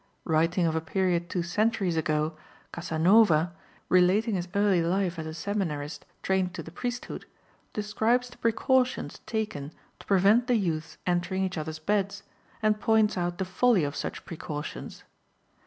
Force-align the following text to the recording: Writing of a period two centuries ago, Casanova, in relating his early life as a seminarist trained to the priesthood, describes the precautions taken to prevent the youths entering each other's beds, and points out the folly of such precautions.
Writing 0.25 0.65
of 0.65 0.75
a 0.75 0.81
period 0.81 1.29
two 1.29 1.43
centuries 1.43 1.95
ago, 1.95 2.35
Casanova, 2.73 3.51
in 3.55 3.85
relating 3.87 4.33
his 4.33 4.47
early 4.55 4.81
life 4.81 5.19
as 5.19 5.27
a 5.27 5.33
seminarist 5.35 6.07
trained 6.23 6.55
to 6.55 6.63
the 6.63 6.71
priesthood, 6.71 7.27
describes 7.71 8.27
the 8.31 8.37
precautions 8.37 9.19
taken 9.27 9.71
to 9.99 10.07
prevent 10.07 10.47
the 10.47 10.55
youths 10.55 10.97
entering 11.05 11.43
each 11.43 11.55
other's 11.55 11.77
beds, 11.77 12.23
and 12.63 12.79
points 12.81 13.15
out 13.15 13.37
the 13.37 13.45
folly 13.45 13.83
of 13.83 13.95
such 13.95 14.25
precautions. 14.25 15.03